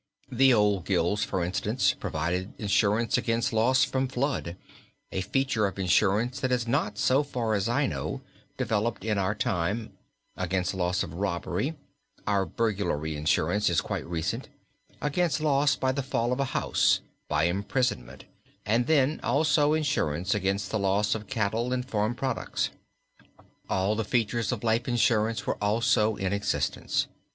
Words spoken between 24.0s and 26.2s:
features of life insurance also were